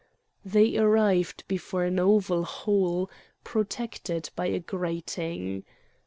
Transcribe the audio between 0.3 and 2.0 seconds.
They arrived before an